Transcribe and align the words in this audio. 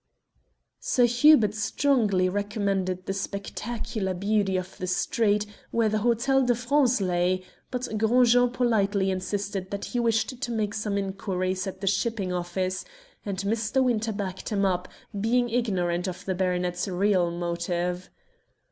Sir 0.79 1.05
Hubert 1.05 1.53
strongly 1.53 2.27
recommended 2.27 3.05
the 3.05 3.13
spectacular 3.13 4.15
beauty 4.15 4.57
of 4.57 4.75
the 4.79 4.87
street 4.87 5.45
where 5.69 5.89
the 5.89 5.99
Hotel 5.99 6.43
de 6.43 6.55
France 6.55 7.01
lay, 7.01 7.43
but 7.69 7.87
Gros 7.99 8.31
Jean 8.31 8.49
politely 8.49 9.11
insisted 9.11 9.69
that 9.69 9.85
he 9.85 9.99
wished 9.99 10.41
to 10.41 10.51
make 10.51 10.73
some 10.73 10.97
inquiries 10.97 11.67
at 11.67 11.81
the 11.81 11.85
shipping 11.85 12.33
office, 12.33 12.83
and 13.27 13.37
Mr. 13.41 13.83
Winter 13.83 14.11
backed 14.11 14.49
him 14.49 14.65
up, 14.65 14.87
being 15.21 15.51
ignorant 15.51 16.07
of 16.07 16.25
the 16.25 16.33
baronet's 16.33 16.87
real 16.87 17.29
motive. 17.29 18.09